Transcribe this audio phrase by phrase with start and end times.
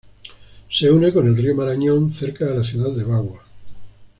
[0.71, 3.43] Se une con el río Marañón cerca de la ciudad de Bagua.